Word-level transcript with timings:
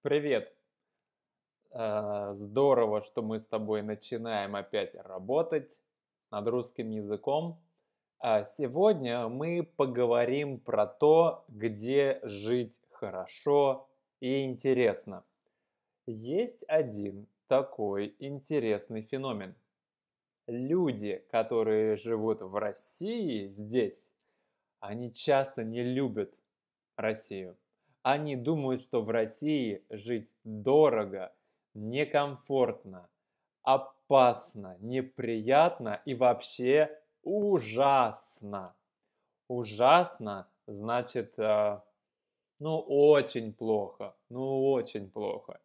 Привет! 0.00 0.54
Э, 1.72 2.32
Здорово, 2.36 3.02
что 3.02 3.20
мы 3.20 3.40
с 3.40 3.46
тобой 3.46 3.82
начинаем 3.82 4.54
опять 4.54 4.94
работать 4.94 5.72
над 6.30 6.46
русским 6.46 6.90
языком. 6.90 7.60
А 8.20 8.44
Сегодня 8.44 9.26
мы 9.26 9.64
поговорим 9.64 10.60
про 10.60 10.86
то, 10.86 11.44
где 11.48 12.20
жить 12.22 12.80
хорошо 12.92 13.88
и 14.20 14.44
интересно. 14.44 15.24
Есть 16.06 16.62
один 16.68 17.26
такой 17.48 18.14
интересный 18.20 19.02
феномен. 19.02 19.56
Люди, 20.46 21.26
которые 21.32 21.96
живут 21.96 22.40
в 22.40 22.54
России 22.54 23.48
здесь, 23.48 24.08
они 24.78 25.12
часто 25.12 25.64
не 25.64 25.82
любят 25.82 26.32
Россию. 26.96 27.56
Они 28.02 28.36
думают, 28.36 28.80
что 28.80 29.02
в 29.02 29.10
России 29.10 29.84
жить 29.90 30.30
дорого, 30.44 31.34
некомфортно, 31.74 33.08
опасно, 33.62 34.76
неприятно 34.80 36.00
и 36.04 36.14
вообще 36.14 36.98
ужасно. 37.22 38.74
Ужасно 39.48 40.48
значит, 40.66 41.38
э, 41.38 41.80
ну, 42.58 42.78
очень 42.80 43.52
плохо, 43.52 44.14
ну, 44.28 44.70
очень 44.72 45.10
плохо. 45.10 45.60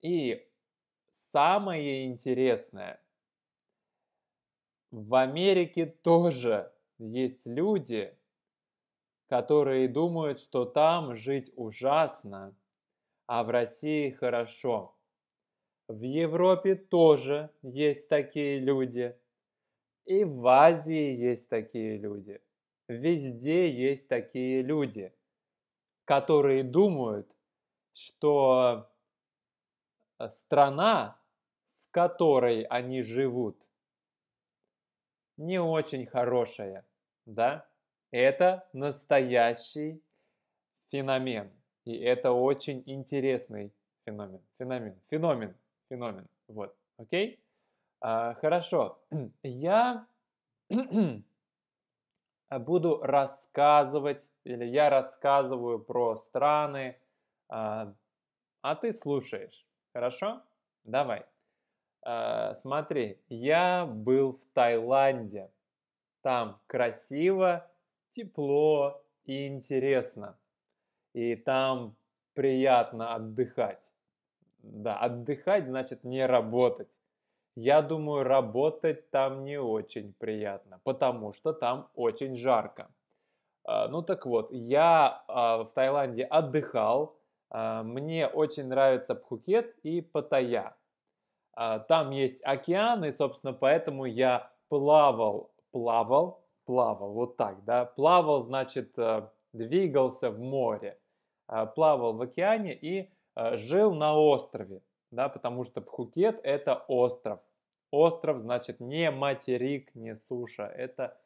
И 0.00 0.46
самое 1.12 2.06
интересное, 2.06 3.00
в 4.90 5.14
Америке 5.14 5.86
тоже 5.86 6.72
есть 6.98 7.44
люди, 7.44 8.15
которые 9.28 9.88
думают, 9.88 10.40
что 10.40 10.64
там 10.64 11.16
жить 11.16 11.52
ужасно, 11.56 12.56
а 13.26 13.42
в 13.42 13.50
России 13.50 14.10
хорошо. 14.10 14.96
В 15.88 16.02
Европе 16.02 16.74
тоже 16.74 17.50
есть 17.62 18.08
такие 18.08 18.58
люди. 18.58 19.16
И 20.04 20.24
в 20.24 20.46
Азии 20.46 21.16
есть 21.16 21.48
такие 21.48 21.98
люди. 21.98 22.40
Везде 22.88 23.70
есть 23.70 24.08
такие 24.08 24.62
люди, 24.62 25.12
которые 26.04 26.62
думают, 26.62 27.28
что 27.92 28.88
э, 30.18 30.28
страна, 30.28 31.20
в 31.74 31.90
которой 31.90 32.62
они 32.62 33.02
живут, 33.02 33.60
не 35.36 35.60
очень 35.60 36.06
хорошая, 36.06 36.86
да? 37.24 37.68
Это 38.10 38.68
настоящий 38.72 40.02
феномен. 40.90 41.50
И 41.84 41.96
это 41.96 42.32
очень 42.32 42.82
интересный 42.86 43.72
феномен. 44.04 44.40
Феномен. 44.58 45.00
Феномен. 45.10 45.54
Феномен. 45.88 46.26
Вот. 46.48 46.76
Окей? 46.96 47.40
А, 48.00 48.34
хорошо. 48.34 48.98
Я 49.42 50.06
буду 52.50 53.00
рассказывать, 53.02 54.26
или 54.44 54.64
я 54.64 54.90
рассказываю 54.90 55.78
про 55.78 56.16
страны, 56.16 56.96
а, 57.48 57.92
а 58.62 58.74
ты 58.76 58.92
слушаешь. 58.92 59.66
Хорошо? 59.92 60.42
Давай. 60.84 61.24
А, 62.02 62.54
смотри, 62.56 63.20
я 63.28 63.86
был 63.86 64.34
в 64.34 64.54
Таиланде. 64.54 65.50
Там 66.22 66.60
красиво, 66.66 67.68
тепло 68.16 69.02
и 69.24 69.46
интересно. 69.46 70.38
И 71.12 71.36
там 71.36 71.96
приятно 72.34 73.14
отдыхать. 73.14 73.90
Да, 74.58 74.98
отдыхать 74.98 75.66
значит 75.66 76.04
не 76.04 76.26
работать. 76.26 76.88
Я 77.54 77.82
думаю, 77.82 78.24
работать 78.24 79.10
там 79.10 79.44
не 79.44 79.58
очень 79.58 80.12
приятно, 80.14 80.80
потому 80.84 81.32
что 81.32 81.52
там 81.52 81.88
очень 81.94 82.36
жарко. 82.36 82.90
А, 83.64 83.88
ну 83.88 84.02
так 84.02 84.26
вот, 84.26 84.52
я 84.52 85.24
а, 85.28 85.64
в 85.64 85.72
Таиланде 85.72 86.24
отдыхал. 86.24 87.16
А, 87.50 87.82
мне 87.82 88.26
очень 88.26 88.66
нравится 88.66 89.14
Пхукет 89.14 89.76
и 89.82 90.00
Паттайя. 90.00 90.76
Там 91.88 92.10
есть 92.10 92.38
океан, 92.44 93.02
и, 93.06 93.12
собственно, 93.12 93.54
поэтому 93.54 94.04
я 94.04 94.52
плавал, 94.68 95.54
плавал 95.70 96.45
плавал, 96.66 97.12
вот 97.12 97.36
так, 97.36 97.64
да. 97.64 97.86
Плавал, 97.86 98.42
значит, 98.42 98.98
э, 98.98 99.28
двигался 99.52 100.30
в 100.30 100.38
море, 100.38 100.98
э, 101.48 101.66
плавал 101.74 102.12
в 102.12 102.20
океане 102.20 102.74
и 102.74 103.10
э, 103.34 103.56
жил 103.56 103.94
на 103.94 104.18
острове, 104.18 104.82
да, 105.10 105.28
потому 105.28 105.64
что 105.64 105.80
Пхукет– 105.80 106.40
это 106.42 106.84
остров. 106.88 107.40
Остров, 107.90 108.40
значит, 108.40 108.80
не 108.80 109.10
материк, 109.10 109.94
не 109.94 110.16
суша, 110.16 110.66
это, 110.66 111.16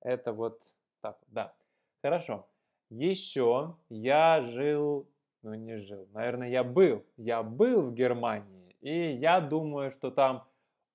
это 0.00 0.32
вот 0.32 0.60
так, 1.00 1.18
да. 1.28 1.54
Хорошо. 2.02 2.46
Еще 2.90 3.76
я 3.88 4.40
жил, 4.40 5.08
ну 5.42 5.54
не 5.54 5.78
жил, 5.78 6.08
наверное, 6.12 6.48
я 6.48 6.64
был, 6.64 7.04
я 7.16 7.44
был 7.44 7.82
в 7.82 7.94
Германии, 7.94 8.74
и 8.80 9.12
я 9.12 9.40
думаю, 9.40 9.92
что 9.92 10.10
там 10.10 10.44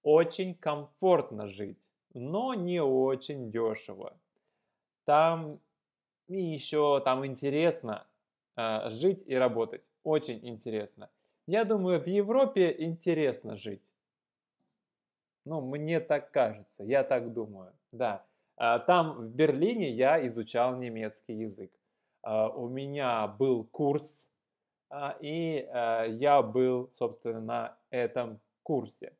очень 0.03 0.53
комфортно 0.55 1.47
жить 1.47 1.79
но 2.15 2.53
не 2.53 2.81
очень 2.81 3.51
дешево. 3.51 4.17
Там 5.05 5.59
и 6.27 6.41
еще 6.41 7.01
там 7.01 7.25
интересно 7.25 8.07
э, 8.57 8.89
жить 8.89 9.23
и 9.27 9.35
работать. 9.35 9.83
Очень 10.03 10.39
интересно. 10.47 11.09
Я 11.45 11.65
думаю, 11.65 11.99
в 11.99 12.07
Европе 12.07 12.73
интересно 12.79 13.57
жить. 13.57 13.93
Ну, 15.45 15.61
мне 15.61 15.99
так 15.99 16.31
кажется, 16.31 16.83
я 16.83 17.03
так 17.03 17.33
думаю, 17.33 17.73
да. 17.91 18.25
Э, 18.57 18.79
там 18.87 19.17
в 19.17 19.35
Берлине 19.35 19.91
я 19.91 20.25
изучал 20.27 20.77
немецкий 20.77 21.33
язык. 21.33 21.71
Э, 22.23 22.47
у 22.47 22.69
меня 22.69 23.27
был 23.27 23.65
курс, 23.65 24.27
и 25.19 25.67
я 25.73 26.41
был, 26.43 26.91
собственно, 26.93 27.41
на 27.41 27.77
этом 27.89 28.39
курсе. 28.63 29.13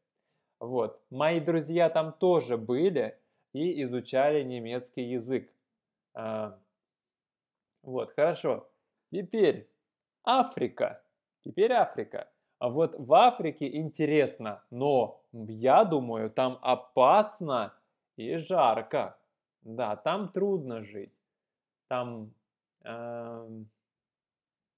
Вот. 0.60 1.02
Мои 1.10 1.40
друзья 1.40 1.90
там 1.90 2.14
тоже 2.14 2.58
были 2.58 3.18
и 3.54 3.82
изучали 3.84 4.44
немецкий 4.44 5.04
язык. 5.04 5.52
А, 6.14 6.58
вот, 7.84 8.12
хорошо. 8.16 8.68
Теперь 9.12 9.70
Африка. 10.24 11.02
Теперь 11.44 11.72
Африка. 11.72 12.30
А 12.60 12.70
вот 12.70 12.96
в 12.98 13.14
Африке 13.14 13.70
интересно, 13.76 14.64
но 14.72 15.22
я 15.34 15.84
думаю, 15.84 16.32
там 16.32 16.58
опасно 16.62 17.74
и 18.16 18.38
жарко. 18.38 19.18
Да, 19.62 19.96
там 19.96 20.30
трудно 20.30 20.84
жить. 20.84 21.14
Там, 21.88 22.32
э, 22.84 23.48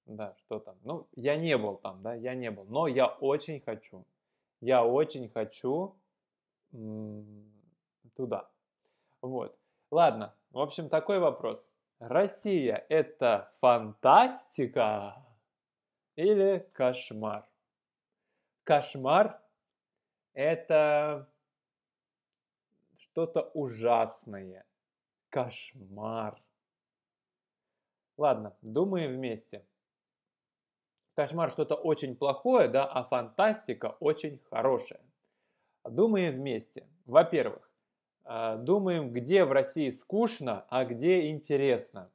да, 0.05 0.35
что 0.39 0.59
там? 0.59 0.75
Ну, 0.83 1.07
я 1.15 1.35
не 1.35 1.57
был 1.57 1.77
там, 1.77 2.01
да, 2.01 2.13
я 2.15 2.35
не 2.35 2.51
был, 2.51 2.65
но 2.65 2.87
я 2.87 3.07
очень 3.07 3.61
хочу 3.61 4.05
я 4.61 4.85
очень 4.85 5.29
хочу 5.29 5.97
туда. 8.15 8.49
Вот. 9.21 9.57
Ладно, 9.91 10.35
в 10.51 10.59
общем, 10.59 10.89
такой 10.89 11.19
вопрос. 11.19 11.65
Россия– 11.99 12.85
это 12.89 13.51
фантастика 13.59 15.25
или 16.15 16.69
кошмар? 16.73 17.47
Кошмар– 18.63 19.41
это 20.33 21.27
что-то 22.97 23.49
ужасное. 23.53 24.65
Кошмар. 25.29 26.41
Ладно, 28.17 28.55
думаем 28.61 29.15
вместе 29.15 29.65
кошмар 31.17 31.49
что-то 31.49 31.73
очень 31.73 32.15
плохое, 32.15 32.67
да, 32.67 32.85
а 32.85 33.03
фантастика 33.03 33.97
очень 33.99 34.39
хорошая. 34.51 35.01
Думаем 35.83 36.35
вместе. 36.35 36.85
Во-первых, 37.07 37.71
э, 38.23 38.57
думаем, 38.59 39.11
где 39.11 39.43
в 39.43 39.51
России 39.51 39.89
скучно, 39.89 40.67
а 40.69 40.85
где 40.85 41.31
интересно. 41.31 42.11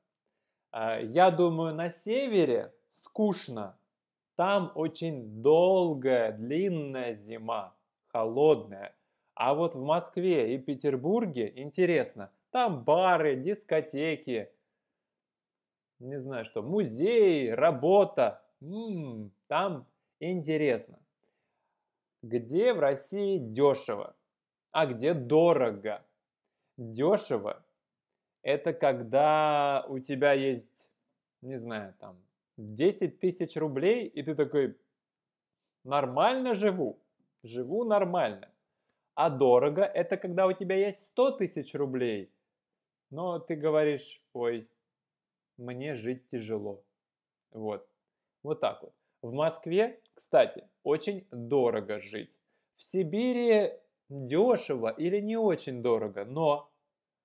Э, 0.73 1.01
я 1.03 1.33
думаю, 1.33 1.75
на 1.75 1.91
севере 1.91 2.73
скучно. 2.93 3.77
Там 4.37 4.71
очень 4.77 5.43
долгая, 5.43 6.31
длинная 6.31 7.15
зима, 7.15 7.75
холодная. 8.07 8.95
А 9.35 9.55
вот 9.55 9.75
в 9.75 9.83
Москве 9.83 10.55
и 10.55 10.59
Петербурге 10.59 11.53
интересно. 11.57 12.31
Там 12.53 12.85
бары, 12.85 13.35
дискотеки, 13.35 14.53
не 15.99 16.21
знаю 16.21 16.45
что, 16.45 16.63
музеи, 16.63 17.49
работа. 17.49 18.42
М-м, 18.63 19.33
там 19.49 19.87
интересно. 20.21 20.99
Где 22.23 22.73
в 22.73 22.79
России 22.79 23.39
дешево, 23.39 24.15
а 24.71 24.87
где 24.87 25.15
дорого? 25.15 26.05
Дешево– 26.77 27.65
это 28.43 28.73
когда 28.73 29.85
у 29.89 29.99
тебя 29.99 30.33
есть, 30.33 30.89
не 31.43 31.57
знаю, 31.57 31.95
там 31.99 32.17
10 32.57 33.19
тысяч 33.19 33.57
рублей, 33.57 34.07
и 34.07 34.23
ты 34.23 34.37
такой, 34.37 34.79
нормально 35.83 36.55
живу, 36.55 36.99
живу 37.43 37.85
нормально. 37.85 38.49
А 39.15 39.29
дорого– 39.29 39.83
это 39.95 40.17
когда 40.17 40.47
у 40.47 40.53
тебя 40.53 40.77
есть 40.77 41.05
100 41.07 41.33
тысяч 41.33 41.75
рублей, 41.75 42.31
но 43.11 43.41
ты 43.41 43.57
говоришь, 43.57 44.23
ой, 44.33 44.69
мне 45.57 45.95
жить 45.95 46.29
тяжело. 46.31 46.85
Вот. 47.51 47.92
Вот 48.43 48.61
так 48.61 48.83
вот. 48.83 48.93
В 49.23 49.33
Москве, 49.33 50.01
кстати, 50.15 50.69
очень 50.83 51.27
дорого 51.31 52.01
жить. 52.01 52.35
В 52.77 52.83
Сибири 52.83 53.73
дешево 54.09 54.89
или 54.89 55.21
не 55.21 55.37
очень 55.37 55.83
дорого, 55.83 56.25
но 56.25 56.71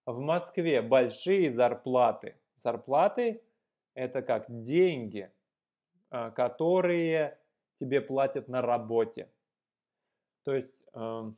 в 0.06 0.20
Москве 0.20 0.82
большие 0.82 1.50
зарплаты. 1.52 2.36
Зарплаты– 2.56 3.42
это 3.94 4.22
как 4.22 4.46
деньги, 4.48 5.32
а, 6.10 6.32
которые 6.32 7.40
тебе 7.80 8.02
платят 8.02 8.48
на 8.48 8.62
работе. 8.62 9.30
То 10.44 10.56
есть 10.56 10.82
эм, 10.94 11.38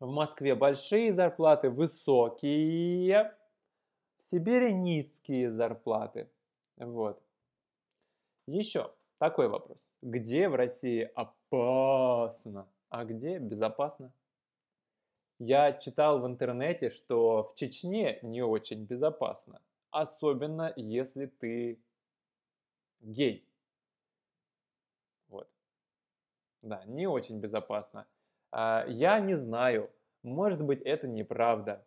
в 0.00 0.10
Москве 0.10 0.54
большие 0.54 1.12
зарплаты, 1.12 1.70
высокие, 1.70 3.32
в 4.20 4.26
Сибири 4.26 4.72
низкие 4.72 5.50
зарплаты. 5.52 6.28
Вот. 6.76 7.22
Еще 8.52 8.92
такой 9.16 9.48
вопрос. 9.48 9.94
Где 10.02 10.46
в 10.46 10.54
России 10.54 11.10
опасно, 11.14 12.68
а 12.90 13.06
где 13.06 13.38
безопасно? 13.38 14.12
Я 15.38 15.72
читал 15.72 16.20
в 16.20 16.26
интернете, 16.26 16.90
что 16.90 17.44
в 17.44 17.54
Чечне 17.54 18.18
не 18.20 18.42
очень 18.42 18.84
безопасно, 18.84 19.62
особенно 19.90 20.70
если 20.76 21.26
ты 21.26 21.82
гей. 23.00 23.48
Вот. 25.28 25.48
Да, 26.60 26.84
не 26.84 27.06
очень 27.06 27.40
безопасно. 27.40 28.06
А, 28.50 28.84
я 28.86 29.18
не 29.18 29.38
знаю, 29.38 29.90
может 30.22 30.62
быть 30.62 30.82
это 30.82 31.08
неправда. 31.08 31.86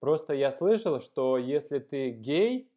Просто 0.00 0.32
я 0.32 0.54
слышал, 0.54 0.98
что 1.02 1.36
если 1.36 1.78
ты 1.78 2.08
гей 2.08 2.72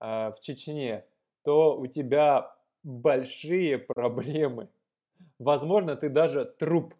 а, 0.00 0.32
в 0.32 0.40
Чечне, 0.40 1.06
то 1.44 1.78
у 1.78 1.86
тебя 1.86 2.56
большие 2.82 3.78
проблемы. 3.78 4.68
Возможно, 5.38 5.94
ты 5.94 6.08
даже 6.08 6.44
труп. 6.44 6.94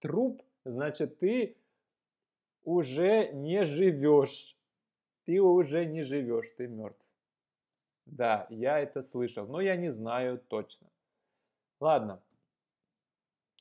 Труп, 0.00 0.42
значит, 0.64 1.18
ты 1.18 1.56
уже 2.64 3.30
не 3.32 3.64
живешь. 3.64 4.56
Ты 5.24 5.40
уже 5.40 5.84
не 5.84 6.02
живешь, 6.02 6.48
ты 6.56 6.66
мертв. 6.66 7.04
Да, 8.06 8.46
я 8.48 8.78
это 8.78 9.02
слышал, 9.02 9.46
но 9.46 9.60
я 9.60 9.76
не 9.76 9.92
знаю 9.92 10.38
точно. 10.48 10.88
Ладно. 11.80 12.22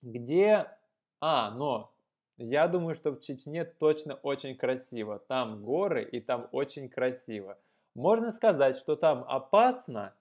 Где... 0.01 0.71
А, 1.19 1.51
но 1.51 1.91
я 2.37 2.67
думаю, 2.67 2.95
что 2.95 3.11
в 3.11 3.19
Чечне 3.19 3.65
точно 3.65 4.15
очень 4.15 4.55
красиво. 4.55 5.19
Там 5.19 5.63
горы 5.63 6.03
и 6.03 6.21
там 6.21 6.47
очень 6.51 6.87
красиво. 6.87 7.57
Можно 7.97 8.31
сказать, 8.31 8.77
что 8.77 8.95
там 8.95 9.25
опасно 9.27 10.13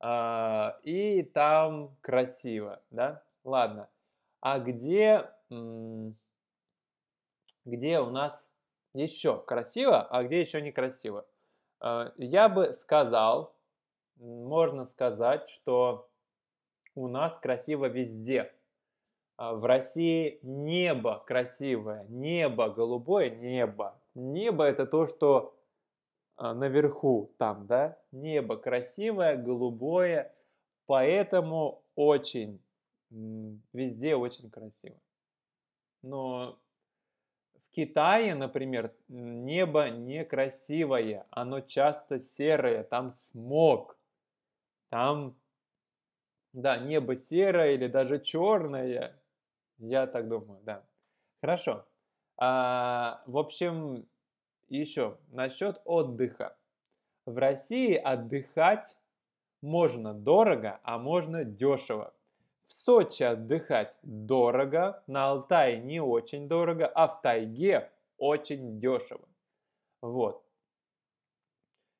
э, 0.00 0.70
и 0.84 1.24
там 1.24 1.90
красиво, 2.00 2.80
да? 2.90 3.24
Ладно. 3.42 3.88
А 4.40 4.60
где, 4.60 5.28
где 7.64 7.98
у 7.98 8.10
нас 8.10 8.48
еще 8.92 9.42
красиво, 9.42 10.00
а 10.00 10.22
где 10.22 10.42
еще 10.42 10.62
некрасиво? 10.62 11.26
Э, 11.80 12.12
я 12.18 12.48
бы 12.48 12.72
сказал, 12.72 13.52
можно 14.20 14.84
сказать, 14.84 15.50
что 15.50 16.08
у 16.94 17.08
нас 17.08 17.36
красиво 17.38 17.86
везде. 17.86 18.54
А, 19.36 19.54
в 19.54 19.64
России 19.64 20.38
небо 20.42 21.20
красивое, 21.26 22.06
небо 22.08 22.68
голубое, 22.68 23.30
небо. 23.30 23.98
Небо 24.14 24.62
это 24.62 24.86
то, 24.86 25.08
что 25.08 25.56
наверху 26.38 27.32
там, 27.38 27.66
да? 27.66 27.98
Небо 28.12 28.56
красивое, 28.56 29.36
голубое, 29.36 30.34
поэтому 30.86 31.82
очень, 31.94 32.60
везде 33.10 34.16
очень 34.16 34.50
красиво. 34.50 34.96
Но 36.02 36.58
в 37.56 37.74
Китае, 37.74 38.34
например, 38.34 38.94
небо 39.08 39.88
некрасивое, 39.90 41.26
оно 41.30 41.60
часто 41.60 42.20
серое, 42.20 42.84
там 42.84 43.10
смог, 43.10 43.96
там, 44.90 45.36
да, 46.52 46.78
небо 46.78 47.16
серое 47.16 47.72
или 47.72 47.88
даже 47.88 48.20
черное, 48.20 49.20
я 49.78 50.06
так 50.06 50.28
думаю, 50.28 50.60
да. 50.62 50.84
Хорошо. 51.40 51.84
А, 52.36 53.22
в 53.26 53.36
общем, 53.38 54.06
еще 54.74 55.18
насчет 55.30 55.80
отдыха. 55.84 56.56
В 57.26 57.38
России 57.38 57.94
отдыхать 57.94 58.96
можно 59.62 60.12
дорого, 60.14 60.80
а 60.82 60.98
можно 60.98 61.44
дешево. 61.44 62.12
В 62.66 62.72
Сочи 62.72 63.22
отдыхать 63.22 63.94
дорого, 64.02 65.02
на 65.06 65.30
Алтае 65.30 65.80
не 65.80 66.00
очень 66.00 66.48
дорого, 66.48 66.86
а 66.86 67.08
в 67.08 67.20
тайге 67.20 67.90
очень 68.18 68.80
дешево. 68.80 69.28
Вот. 70.00 70.42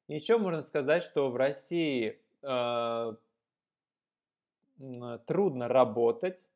Еще 0.08 0.36
можно 0.36 0.62
сказать, 0.62 1.02
что 1.02 1.30
в 1.30 1.36
России 1.36 2.20
э, 2.42 3.16
трудно 5.26 5.68
работать, 5.68 6.46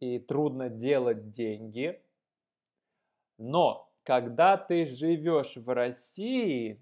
и 0.00 0.18
трудно 0.18 0.68
делать 0.68 1.30
деньги. 1.30 2.03
Но 3.38 3.90
когда 4.04 4.56
ты 4.56 4.86
живешь 4.86 5.56
в 5.56 5.68
России, 5.72 6.80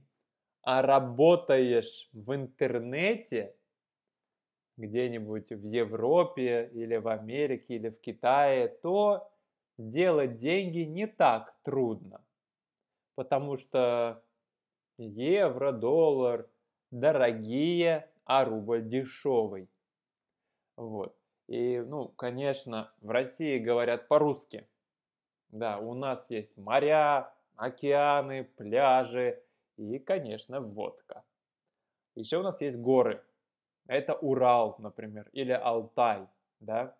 а 0.62 0.82
работаешь 0.82 2.08
в 2.12 2.34
интернете, 2.34 3.56
где-нибудь 4.76 5.50
в 5.50 5.64
Европе 5.66 6.70
или 6.72 6.96
в 6.96 7.08
Америке 7.08 7.76
или 7.76 7.90
в 7.90 8.00
Китае, 8.00 8.69
то 8.69 9.31
делать 9.78 10.38
деньги 10.38 10.81
не 10.81 11.06
так 11.06 11.54
трудно. 11.62 12.25
Потому 13.14 13.56
что 13.56 14.25
евро, 14.99 15.72
доллар 15.72 16.49
дорогие, 16.90 18.08
а 18.25 18.44
рубль 18.44 18.88
дешевый. 18.88 19.68
Вот. 20.76 21.16
И, 21.49 21.80
ну, 21.80 22.09
конечно, 22.09 22.92
в 23.00 23.11
России 23.11 23.59
говорят 23.59 24.09
по-русски. 24.09 24.68
Да, 25.52 25.78
у 25.78 25.94
нас 25.94 26.28
есть 26.30 26.56
моря, 26.56 27.32
океаны, 27.56 28.42
пляжи 28.56 29.40
и, 29.76 30.00
конечно, 30.00 30.61
водка. 30.61 31.23
Еще 32.16 32.38
у 32.38 32.42
нас 32.42 32.61
есть 32.61 32.76
горы. 32.76 33.23
Это 33.87 34.14
Урал, 34.14 34.75
например, 34.78 35.28
или 35.32 35.52
Алтай, 35.52 36.26
да. 36.61 36.97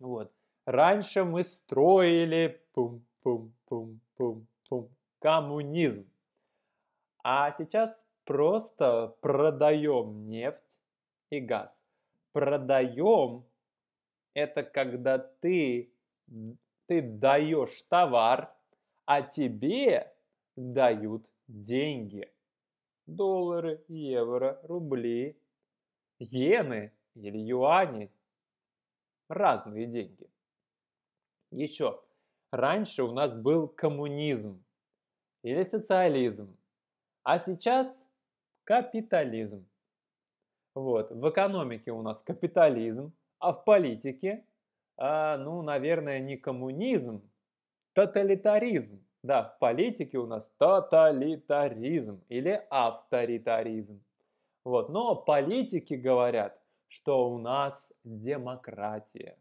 Вот. 0.00 0.32
Раньше 0.66 1.22
мы 1.24 1.44
строили 1.44 2.60
пум-пум-пум-пум-пум 2.72 4.88
коммунизм. 5.20 6.08
А 7.22 7.52
сейчас 7.52 8.04
просто 8.24 9.14
продаем 9.20 10.28
нефть 10.28 10.58
и 11.30 11.38
газ 11.40 11.84
продаем, 12.34 13.44
это 14.34 14.64
когда 14.64 15.18
ты, 15.18 15.94
ты 16.86 17.02
даешь 17.02 17.82
товар, 17.88 18.54
а 19.06 19.22
тебе 19.22 20.12
дают 20.56 21.26
деньги. 21.48 22.30
Доллары, 23.06 23.84
евро, 23.88 24.60
рубли, 24.62 25.36
иены 26.18 26.92
или 27.14 27.38
юани. 27.38 28.10
Разные 29.28 29.86
деньги. 29.86 30.28
Еще. 31.50 32.00
Раньше 32.50 33.02
у 33.02 33.12
нас 33.12 33.36
был 33.36 33.68
коммунизм 33.68 34.62
или 35.42 35.64
социализм, 35.64 36.56
а 37.22 37.38
сейчас 37.38 38.06
капитализм. 38.64 39.66
Вот. 40.74 41.10
В 41.10 41.28
экономике 41.30 41.92
у 41.92 42.02
нас 42.02 42.22
капитализм, 42.22 43.12
а 43.38 43.52
в 43.52 43.64
политике, 43.64 44.44
а, 44.96 45.36
ну, 45.38 45.62
наверное, 45.62 46.20
не 46.20 46.36
коммунизм, 46.36 47.22
тоталитаризм. 47.94 49.04
Да, 49.22 49.42
в 49.44 49.58
политике 49.58 50.18
у 50.18 50.26
нас 50.26 50.52
тоталитаризм 50.58 52.22
или 52.28 52.62
авторитаризм. 52.70 54.04
Вот. 54.64 54.90
Но 54.90 55.14
политики 55.14 55.94
говорят, 55.94 56.60
что 56.88 57.30
у 57.30 57.38
нас 57.38 57.92
демократия. 58.04 59.38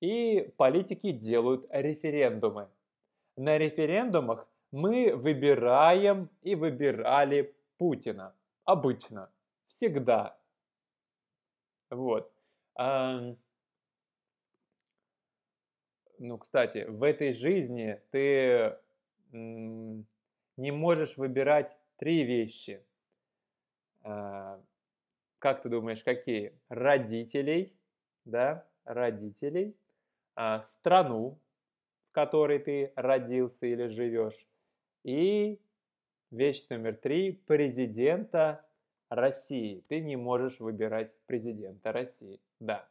И 0.00 0.52
политики 0.56 1.12
делают 1.12 1.66
референдумы. 1.70 2.68
На 3.36 3.58
референдумах 3.58 4.48
Мы 4.70 5.14
выбираем 5.14 6.28
и 6.42 6.54
выбирали 6.54 7.54
Путина. 7.78 8.34
Обычно. 8.64 9.30
Всегда. 9.68 10.38
Вот. 11.90 12.30
Ну, 16.18 16.38
кстати, 16.38 16.84
в 16.88 17.02
этой 17.02 17.32
жизни 17.32 18.00
ты 18.10 18.76
не 19.32 20.72
можешь 20.72 21.16
выбирать 21.16 21.76
три 21.96 22.24
вещи. 22.24 22.84
А, 24.02 24.60
как 25.38 25.62
ты 25.62 25.68
думаешь, 25.68 26.02
какие? 26.02 26.58
Родителей, 26.68 27.76
да, 28.24 28.66
родителей, 28.84 29.76
а, 30.34 30.60
страну, 30.62 31.38
в 32.08 32.12
которой 32.12 32.58
ты 32.58 32.92
родился 32.96 33.66
или 33.66 33.86
живешь, 33.86 34.46
и 35.04 35.60
вещь 36.30 36.66
номер 36.68 36.96
три– 36.96 37.32
президента 37.46 38.66
России. 39.08 39.84
Ты 39.88 40.00
не 40.00 40.16
можешь 40.16 40.58
выбирать 40.58 41.12
президента 41.26 41.92
России, 41.92 42.40
да. 42.58 42.88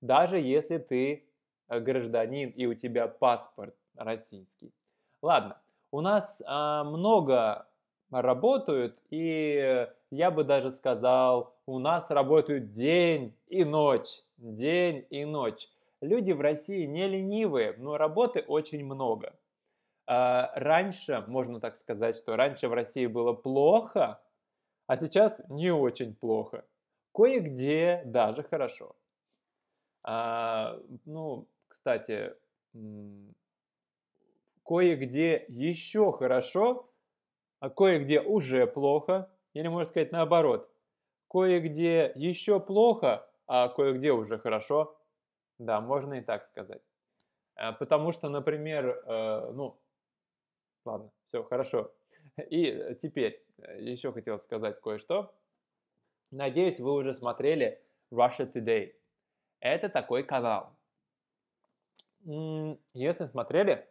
Даже 0.00 0.38
если 0.38 0.78
ты 0.78 1.27
гражданин 1.68 2.50
и 2.50 2.66
у 2.66 2.74
тебя 2.74 3.08
паспорт 3.08 3.74
российский. 3.96 4.72
Ладно, 5.22 5.60
у 5.90 6.00
нас 6.00 6.42
а, 6.46 6.84
много 6.84 7.66
работают, 8.10 8.98
и 9.10 9.86
я 10.10 10.30
бы 10.30 10.44
даже 10.44 10.72
сказал, 10.72 11.54
у 11.66 11.78
нас 11.78 12.08
работают 12.10 12.72
день 12.72 13.36
и 13.48 13.64
ночь, 13.64 14.22
день 14.36 15.06
и 15.10 15.24
ночь. 15.24 15.68
Люди 16.00 16.32
в 16.32 16.40
России 16.40 16.86
не 16.86 17.08
ленивые, 17.08 17.74
но 17.76 17.96
работы 17.96 18.44
очень 18.46 18.84
много. 18.84 19.34
А, 20.06 20.52
раньше, 20.54 21.24
можно 21.26 21.60
так 21.60 21.76
сказать, 21.76 22.16
что 22.16 22.36
раньше 22.36 22.68
в 22.68 22.72
России 22.72 23.06
было 23.06 23.32
плохо, 23.32 24.20
а 24.86 24.96
сейчас 24.96 25.42
не 25.48 25.70
очень 25.70 26.14
плохо. 26.14 26.64
Кое-где 27.12 28.02
даже 28.06 28.42
хорошо. 28.42 28.96
А, 30.04 30.78
ну, 31.04 31.46
кстати, 31.88 32.34
кое-где 34.62 35.46
еще 35.48 36.12
хорошо, 36.12 36.92
а 37.60 37.70
кое-где 37.70 38.20
уже 38.20 38.66
плохо, 38.66 39.32
или 39.54 39.68
можно 39.68 39.88
сказать 39.88 40.12
наоборот. 40.12 40.70
Кое-где 41.30 42.12
еще 42.14 42.60
плохо, 42.60 43.26
а 43.46 43.68
кое-где 43.68 44.12
уже 44.12 44.38
хорошо. 44.38 45.00
Да, 45.58 45.80
можно 45.80 46.14
и 46.14 46.20
так 46.20 46.46
сказать. 46.48 46.82
А, 47.56 47.72
потому 47.72 48.12
что, 48.12 48.28
например, 48.28 49.02
э, 49.06 49.50
ну, 49.52 49.80
ладно, 50.84 51.10
все, 51.28 51.42
хорошо. 51.42 51.90
И 52.50 52.96
теперь 53.00 53.42
э, 53.58 53.80
еще 53.80 54.12
хотел 54.12 54.38
сказать 54.40 54.80
кое-что. 54.80 55.34
Надеюсь, 56.30 56.78
вы 56.78 56.92
уже 56.92 57.14
смотрели 57.14 57.82
Russia 58.12 58.50
Today. 58.50 58.92
Это 59.60 59.88
такой 59.88 60.22
канал. 60.22 60.77
Если 62.92 63.24
смотрели, 63.24 63.88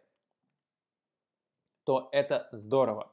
то 1.84 2.08
это 2.12 2.48
здорово. 2.52 3.12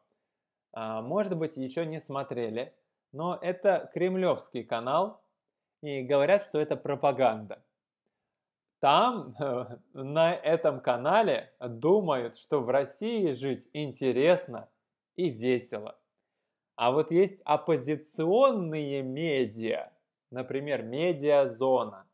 А, 0.72 1.02
может 1.02 1.36
быть, 1.36 1.58
еще 1.58 1.84
не 1.86 2.00
смотрели, 2.00 2.76
но 3.12 3.40
это 3.42 3.90
кремлевский 3.94 4.64
канал, 4.64 5.24
и 5.82 6.04
говорят, 6.04 6.44
что 6.44 6.60
это 6.60 6.76
пропаганда. 6.76 7.64
Там, 8.82 9.36
на 9.94 10.36
этом 10.36 10.80
канале, 10.80 11.52
думают, 11.60 12.38
что 12.38 12.60
в 12.60 12.70
России 12.70 13.32
жить 13.32 13.68
интересно 13.74 14.70
и 15.16 15.30
весело. 15.30 15.98
А 16.76 16.92
вот 16.92 17.10
есть 17.10 17.42
оппозиционные 17.46 19.02
медиа, 19.02 19.92
например, 20.30 20.84
медиазона, 20.84 22.08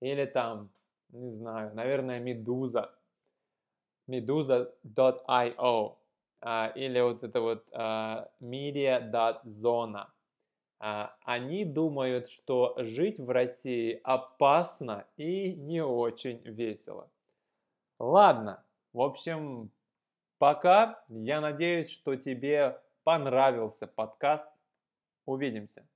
или 0.00 0.24
там, 0.24 0.70
не 1.12 1.30
знаю, 1.30 1.74
наверное, 1.74 2.20
Медуза, 2.20 2.94
meduza.io, 4.08 5.96
а, 6.42 6.72
или 6.74 7.00
вот 7.00 7.22
это 7.24 7.40
вот 7.40 7.64
а, 7.72 8.30
media.zona. 8.40 10.06
А, 10.78 11.14
они 11.24 11.64
думают, 11.64 12.28
что 12.30 12.74
жить 12.78 13.18
в 13.18 13.28
России 13.30 14.00
опасно 14.02 15.06
и 15.16 15.52
не 15.54 15.84
очень 15.84 16.40
весело. 16.44 17.10
Ладно, 17.98 18.64
в 18.92 19.02
общем, 19.02 19.70
пока. 20.38 21.04
Я 21.08 21.40
надеюсь, 21.42 21.90
что 21.90 22.16
тебе 22.16 22.80
понравился 23.04 23.86
подкаст. 23.86 24.48
Увидимся. 25.26 25.86